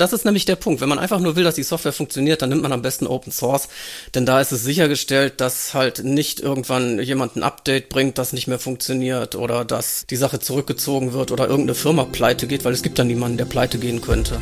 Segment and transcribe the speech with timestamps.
[0.00, 0.80] Das ist nämlich der Punkt.
[0.80, 3.32] Wenn man einfach nur will, dass die Software funktioniert, dann nimmt man am besten Open
[3.32, 3.68] Source,
[4.14, 8.46] denn da ist es sichergestellt, dass halt nicht irgendwann jemand ein Update bringt, das nicht
[8.46, 12.82] mehr funktioniert oder dass die Sache zurückgezogen wird oder irgendeine Firma pleite geht, weil es
[12.82, 14.40] gibt dann niemanden, der pleite gehen könnte.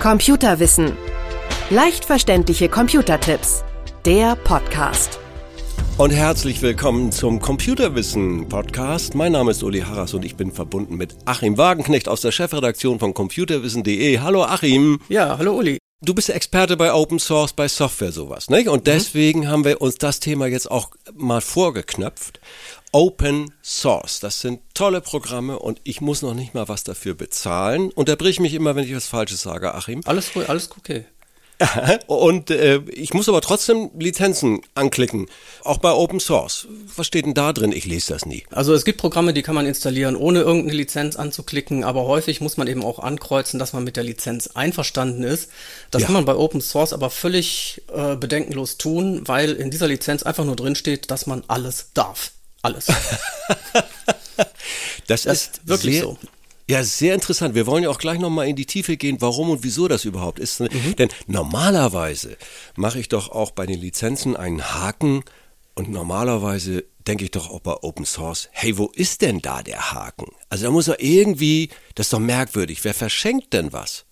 [0.00, 0.96] Computerwissen.
[1.70, 3.62] Leicht verständliche Computertipps.
[4.04, 5.21] Der Podcast.
[6.02, 9.14] Und herzlich willkommen zum Computerwissen Podcast.
[9.14, 12.98] Mein Name ist Uli Harras und ich bin verbunden mit Achim Wagenknecht aus der Chefredaktion
[12.98, 14.18] von computerwissen.de.
[14.18, 15.00] Hallo Achim.
[15.08, 15.78] Ja, hallo Uli.
[16.00, 18.68] Du bist Experte bei Open Source, bei Software sowas, nicht?
[18.68, 19.46] Und deswegen mhm.
[19.46, 22.40] haben wir uns das Thema jetzt auch mal vorgeknöpft.
[22.90, 27.92] Open Source, das sind tolle Programme und ich muss noch nicht mal was dafür bezahlen.
[27.92, 30.00] Unterbrich mich immer, wenn ich was Falsches sage, Achim.
[30.04, 31.04] Alles, alles okay.
[32.06, 35.26] Und äh, ich muss aber trotzdem Lizenzen anklicken,
[35.64, 36.66] auch bei Open Source.
[36.96, 37.72] Was steht denn da drin?
[37.72, 38.44] Ich lese das nie.
[38.50, 42.56] Also es gibt Programme, die kann man installieren, ohne irgendeine Lizenz anzuklicken, aber häufig muss
[42.56, 45.50] man eben auch ankreuzen, dass man mit der Lizenz einverstanden ist.
[45.90, 46.06] Das ja.
[46.06, 50.44] kann man bei Open Source aber völlig äh, bedenkenlos tun, weil in dieser Lizenz einfach
[50.44, 52.32] nur drin steht, dass man alles darf.
[52.62, 52.86] Alles.
[55.06, 56.18] das, das, ist wirklich sehr, so.
[56.68, 57.54] Ja, sehr interessant.
[57.54, 60.38] Wir wollen ja auch gleich nochmal in die Tiefe gehen, warum und wieso das überhaupt
[60.38, 60.60] ist.
[60.60, 60.96] Mhm.
[60.96, 62.36] Denn normalerweise
[62.76, 65.24] mache ich doch auch bei den Lizenzen einen Haken
[65.74, 69.92] und normalerweise denke ich doch auch bei Open Source, hey, wo ist denn da der
[69.92, 70.26] Haken?
[70.48, 74.04] Also da muss er irgendwie, das ist doch merkwürdig, wer verschenkt denn was?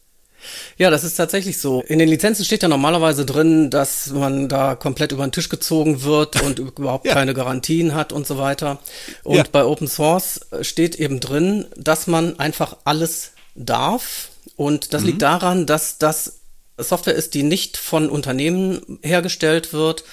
[0.79, 1.83] Ja, das ist tatsächlich so.
[1.83, 6.03] In den Lizenzen steht ja normalerweise drin, dass man da komplett über den Tisch gezogen
[6.03, 7.15] wird und überhaupt ja.
[7.15, 8.79] keine Garantien hat und so weiter.
[9.23, 9.45] Und ja.
[9.51, 14.29] bei Open Source steht eben drin, dass man einfach alles darf.
[14.57, 15.09] Und das mhm.
[15.09, 16.41] liegt daran, dass das
[16.79, 20.05] Software ist, die nicht von Unternehmen hergestellt wird,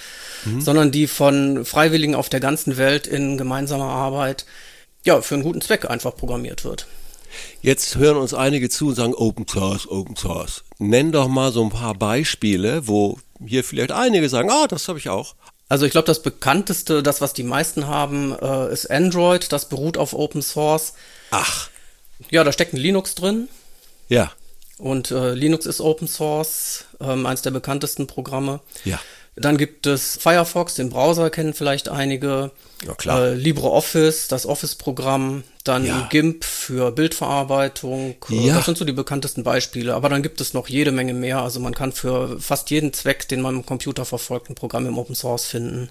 [0.44, 0.60] mhm.
[0.60, 4.44] sondern die von Freiwilligen auf der ganzen Welt in gemeinsamer Arbeit
[5.04, 6.86] ja, für einen guten Zweck einfach programmiert wird.
[7.62, 10.64] Jetzt hören uns einige zu und sagen Open Source, Open Source.
[10.78, 14.98] Nenn doch mal so ein paar Beispiele, wo hier vielleicht einige sagen, ah, das habe
[14.98, 15.34] ich auch.
[15.68, 19.52] Also ich glaube, das bekannteste, das was die meisten haben, äh, ist Android.
[19.52, 20.94] Das beruht auf Open Source.
[21.30, 21.68] Ach.
[22.30, 23.48] Ja, da steckt ein Linux drin.
[24.08, 24.32] Ja.
[24.78, 28.60] Und äh, Linux ist Open Source, ähm, eins der bekanntesten Programme.
[28.84, 28.98] Ja.
[29.40, 32.50] Dann gibt es Firefox, den Browser kennen vielleicht einige.
[32.86, 33.26] Ja, klar.
[33.26, 35.44] Äh, LibreOffice, das Office-Programm.
[35.64, 36.06] Dann ja.
[36.10, 38.16] GIMP für Bildverarbeitung.
[38.28, 38.56] Ja.
[38.56, 39.94] Das sind so die bekanntesten Beispiele.
[39.94, 41.42] Aber dann gibt es noch jede Menge mehr.
[41.42, 44.98] Also man kann für fast jeden Zweck, den man im Computer verfolgt, ein Programm im
[44.98, 45.90] Open Source finden.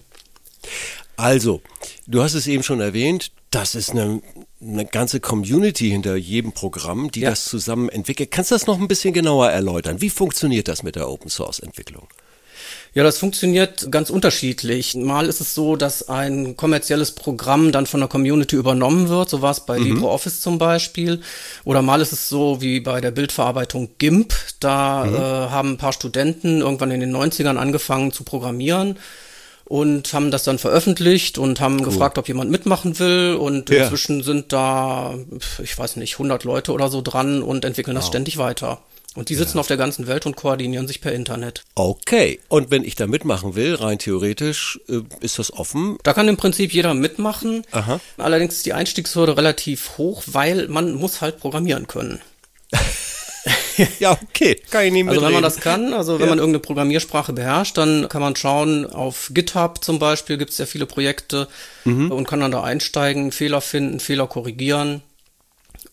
[1.15, 1.61] Also,
[2.05, 4.21] du hast es eben schon erwähnt, das ist eine,
[4.61, 7.31] eine ganze Community hinter jedem Programm, die ja.
[7.31, 8.29] das zusammen entwickelt.
[8.29, 9.99] Kannst du das noch ein bisschen genauer erläutern?
[9.99, 12.07] Wie funktioniert das mit der Open Source Entwicklung?
[12.97, 14.95] Ja, das funktioniert ganz unterschiedlich.
[14.95, 19.29] Mal ist es so, dass ein kommerzielles Programm dann von der Community übernommen wird.
[19.29, 19.85] So war es bei mhm.
[19.85, 21.21] LibreOffice zum Beispiel.
[21.63, 24.33] Oder mal ist es so wie bei der Bildverarbeitung GIMP.
[24.59, 25.13] Da mhm.
[25.13, 28.97] äh, haben ein paar Studenten irgendwann in den 90ern angefangen zu programmieren
[29.65, 31.85] und haben das dann veröffentlicht und haben cool.
[31.85, 33.35] gefragt, ob jemand mitmachen will.
[33.39, 33.83] Und ja.
[33.83, 35.13] inzwischen sind da,
[35.61, 38.01] ich weiß nicht, 100 Leute oder so dran und entwickeln wow.
[38.01, 38.79] das ständig weiter.
[39.17, 39.61] Und die sitzen ja.
[39.61, 41.63] auf der ganzen Welt und koordinieren sich per Internet.
[41.73, 42.39] Okay.
[42.49, 45.97] Und wenn ich da mitmachen will, rein theoretisch, äh, ist das offen?
[46.03, 47.63] Da kann im Prinzip jeder mitmachen.
[47.71, 47.99] Aha.
[48.17, 52.21] Allerdings ist die Einstiegshürde relativ hoch, weil man muss halt programmieren können.
[53.99, 56.29] ja, okay, kann ich nicht Also wenn man das kann, also wenn ja.
[56.29, 60.67] man irgendeine Programmiersprache beherrscht, dann kann man schauen, auf GitHub zum Beispiel gibt es ja
[60.67, 61.47] viele Projekte
[61.85, 62.11] mhm.
[62.11, 65.01] und kann dann da einsteigen, Fehler finden, Fehler korrigieren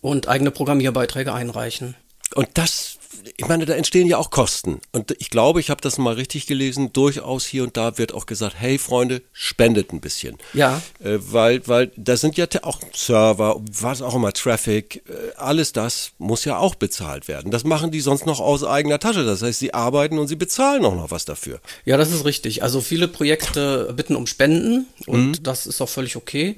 [0.03, 1.95] und eigene Programmierbeiträge einreichen.
[2.35, 2.94] Und das
[3.37, 4.81] ich meine, da entstehen ja auch Kosten.
[4.93, 8.27] Und ich glaube, ich habe das mal richtig gelesen, durchaus hier und da wird auch
[8.27, 10.39] gesagt, hey Freunde, spendet ein bisschen.
[10.53, 10.83] Ja.
[11.03, 16.13] Äh, weil, weil da sind ja auch Server, was auch immer, Traffic, äh, alles das
[16.19, 17.51] muss ja auch bezahlt werden.
[17.51, 19.25] Das machen die sonst noch aus eigener Tasche.
[19.25, 21.61] Das heißt, sie arbeiten und sie bezahlen auch noch was dafür.
[21.85, 22.63] Ja, das ist richtig.
[22.63, 25.43] Also viele Projekte bitten um Spenden und mhm.
[25.43, 26.57] das ist auch völlig okay.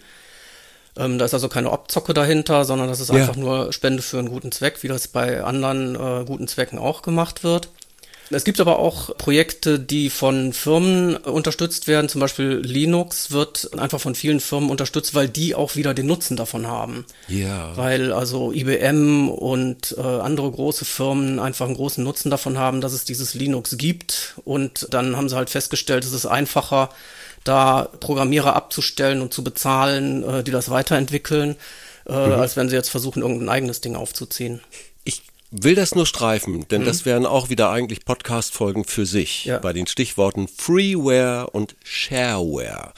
[0.96, 3.16] Ähm, da ist also keine Abzocke dahinter, sondern das ist ja.
[3.16, 7.02] einfach nur Spende für einen guten Zweck, wie das bei anderen äh, guten Zwecken auch
[7.02, 7.68] gemacht wird.
[8.30, 12.08] Es gibt aber auch Projekte, die von Firmen unterstützt werden.
[12.08, 16.36] Zum Beispiel Linux wird einfach von vielen Firmen unterstützt, weil die auch wieder den Nutzen
[16.36, 17.04] davon haben.
[17.28, 17.76] Ja.
[17.76, 22.92] Weil also IBM und äh, andere große Firmen einfach einen großen Nutzen davon haben, dass
[22.92, 24.34] es dieses Linux gibt.
[24.44, 26.90] Und dann haben sie halt festgestellt, es ist einfacher,
[27.48, 31.56] da Programmierer abzustellen und zu bezahlen, äh, die das weiterentwickeln,
[32.06, 32.32] äh, mhm.
[32.32, 34.60] als wenn sie jetzt versuchen, irgendein eigenes Ding aufzuziehen.
[35.62, 36.86] Will das nur streifen, denn mhm.
[36.86, 39.58] das wären auch wieder eigentlich Podcast-Folgen für sich ja.
[39.58, 42.92] bei den Stichworten Freeware und Shareware.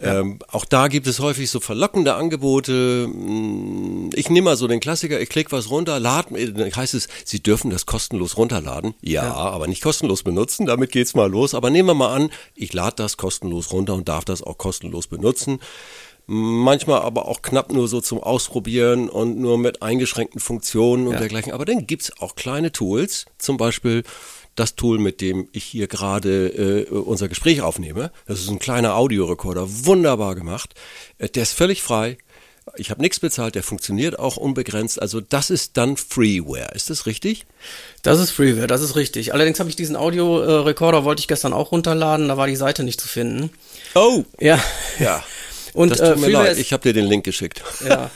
[0.00, 0.20] Ja.
[0.20, 3.04] Ähm, auch da gibt es häufig so verlockende Angebote.
[3.04, 7.08] Hm, ich nehme mal so den Klassiker, ich klicke was runter, laden, äh, heißt es,
[7.24, 8.94] Sie dürfen das kostenlos runterladen.
[9.02, 11.54] Ja, ja, aber nicht kostenlos benutzen, damit geht's mal los.
[11.54, 15.06] Aber nehmen wir mal an, ich lade das kostenlos runter und darf das auch kostenlos
[15.06, 15.60] benutzen
[16.26, 21.18] manchmal aber auch knapp nur so zum Ausprobieren und nur mit eingeschränkten Funktionen und ja.
[21.18, 21.52] dergleichen.
[21.52, 24.04] Aber dann gibt's auch kleine Tools, zum Beispiel
[24.54, 28.12] das Tool, mit dem ich hier gerade äh, unser Gespräch aufnehme.
[28.26, 30.74] Das ist ein kleiner Audiorekorder, wunderbar gemacht.
[31.18, 32.18] Äh, der ist völlig frei.
[32.76, 35.02] Ich habe nichts bezahlt, der funktioniert auch unbegrenzt.
[35.02, 36.72] Also das ist dann Freeware.
[36.74, 37.44] Ist das richtig?
[38.02, 39.34] Das ist Freeware, das ist richtig.
[39.34, 43.00] Allerdings habe ich diesen Audiorekorder, wollte ich gestern auch runterladen, da war die Seite nicht
[43.00, 43.50] zu finden.
[43.94, 44.24] Oh!
[44.38, 44.62] Ja.
[44.98, 45.24] Ja.
[45.74, 47.62] Und das tut äh, mir Freeware leid, ich habe dir den Link geschickt.
[47.88, 48.10] Ja.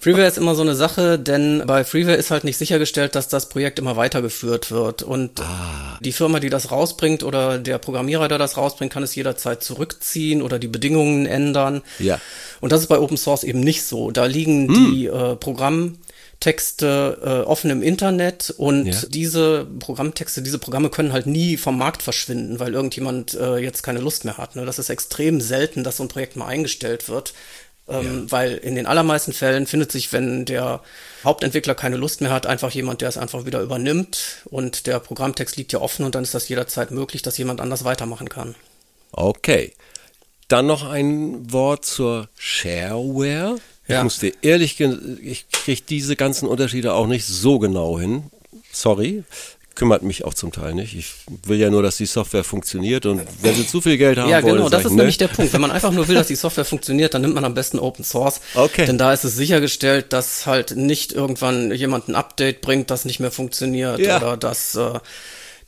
[0.00, 3.50] Freeware ist immer so eine Sache, denn bei Freeware ist halt nicht sichergestellt, dass das
[3.50, 5.02] Projekt immer weitergeführt wird.
[5.02, 5.98] Und ah.
[6.00, 10.40] die Firma, die das rausbringt oder der Programmierer, der das rausbringt, kann es jederzeit zurückziehen
[10.40, 11.82] oder die Bedingungen ändern.
[11.98, 12.18] Ja.
[12.60, 14.10] Und das ist bei Open Source eben nicht so.
[14.10, 14.74] Da liegen hm.
[14.74, 15.98] die äh, Programm
[16.40, 19.00] Texte äh, offen im Internet und ja.
[19.08, 24.00] diese Programmtexte, diese Programme können halt nie vom Markt verschwinden, weil irgendjemand äh, jetzt keine
[24.00, 24.56] Lust mehr hat.
[24.56, 24.66] Ne?
[24.66, 27.34] Das ist extrem selten, dass so ein Projekt mal eingestellt wird.
[27.86, 28.32] Ähm, ja.
[28.32, 30.80] Weil in den allermeisten Fällen findet sich, wenn der
[31.22, 35.56] Hauptentwickler keine Lust mehr hat, einfach jemand, der es einfach wieder übernimmt und der Programmtext
[35.56, 38.54] liegt ja offen und dann ist das jederzeit möglich, dass jemand anders weitermachen kann.
[39.12, 39.74] Okay.
[40.48, 43.58] Dann noch ein Wort zur Shareware.
[43.86, 43.98] Ja.
[43.98, 48.24] Ich muss dir ehrlich, ich kriege diese ganzen Unterschiede auch nicht so genau hin.
[48.72, 49.24] Sorry,
[49.74, 50.94] kümmert mich auch zum Teil nicht.
[50.94, 51.12] Ich
[51.46, 54.42] will ja nur, dass die Software funktioniert und wenn sie zu viel Geld haben ja,
[54.42, 54.98] wollen, genau, das ist ne?
[54.98, 55.52] nämlich der Punkt.
[55.52, 58.04] Wenn man einfach nur will, dass die Software funktioniert, dann nimmt man am besten Open
[58.04, 58.40] Source.
[58.54, 58.86] Okay.
[58.86, 63.20] Denn da ist es sichergestellt, dass halt nicht irgendwann jemand ein Update bringt, das nicht
[63.20, 64.18] mehr funktioniert ja.
[64.18, 65.00] oder dass äh,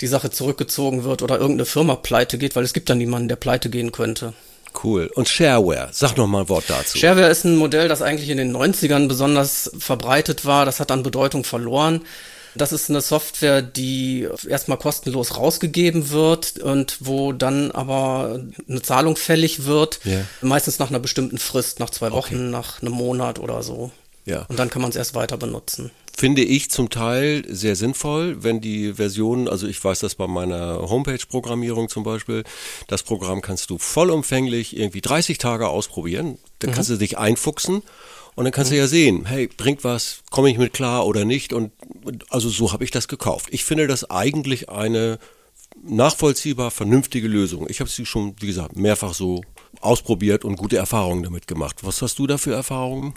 [0.00, 3.36] die Sache zurückgezogen wird oder irgendeine Firma pleite geht, weil es gibt dann niemanden, der
[3.36, 4.34] pleite gehen könnte.
[4.82, 5.10] Cool.
[5.14, 6.98] Und Shareware, sag noch mal ein Wort dazu.
[6.98, 10.64] Shareware ist ein Modell, das eigentlich in den 90ern besonders verbreitet war.
[10.64, 12.02] Das hat an Bedeutung verloren.
[12.56, 19.16] Das ist eine Software, die erstmal kostenlos rausgegeben wird und wo dann aber eine Zahlung
[19.16, 20.00] fällig wird.
[20.06, 20.24] Yeah.
[20.40, 22.50] Meistens nach einer bestimmten Frist, nach zwei Wochen, okay.
[22.50, 23.90] nach einem Monat oder so.
[24.26, 24.42] Ja.
[24.48, 28.62] Und dann kann man es erst weiter benutzen finde ich zum Teil sehr sinnvoll, wenn
[28.62, 32.42] die Version, also ich weiß das bei meiner Homepage-Programmierung zum Beispiel,
[32.86, 36.74] das Programm kannst du vollumfänglich irgendwie 30 Tage ausprobieren, dann mhm.
[36.74, 37.82] kannst du dich einfuchsen
[38.34, 38.76] und dann kannst mhm.
[38.76, 41.70] du ja sehen, hey, bringt was, komme ich mit klar oder nicht und
[42.30, 43.48] also so habe ich das gekauft.
[43.50, 45.18] Ich finde das eigentlich eine
[45.84, 47.66] nachvollziehbar vernünftige Lösung.
[47.68, 49.42] Ich habe sie schon, wie gesagt, mehrfach so
[49.82, 51.76] ausprobiert und gute Erfahrungen damit gemacht.
[51.82, 53.12] Was hast du da für Erfahrungen?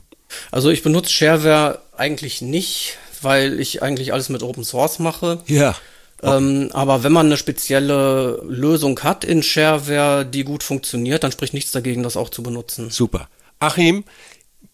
[0.51, 5.41] Also ich benutze Shareware eigentlich nicht, weil ich eigentlich alles mit Open Source mache.
[5.47, 5.75] Ja.
[6.21, 6.37] Okay.
[6.37, 11.53] Ähm, aber wenn man eine spezielle Lösung hat in Shareware, die gut funktioniert, dann spricht
[11.53, 12.89] nichts dagegen, das auch zu benutzen.
[12.89, 13.29] Super.
[13.59, 14.03] Achim,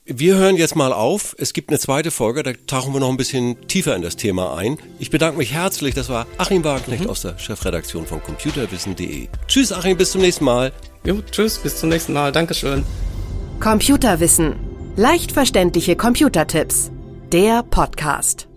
[0.06, 1.36] wir hören jetzt mal auf.
[1.40, 4.56] Es gibt eine zweite Folge, da tauchen wir noch ein bisschen tiefer in das Thema
[4.56, 4.78] ein.
[5.00, 5.94] Ich bedanke mich herzlich.
[5.96, 7.10] Das war Achim Wagenknecht mhm.
[7.10, 9.28] aus der Chefredaktion von computerwissen.de.
[9.48, 10.72] Tschüss, Achim, bis zum nächsten Mal.
[11.04, 12.31] Jo, tschüss, bis zum nächsten Mal.
[12.31, 12.84] Dankeschön.
[13.60, 14.56] Computerwissen
[14.97, 16.89] Leicht verständliche Computertipps.
[17.30, 18.47] Der Podcast.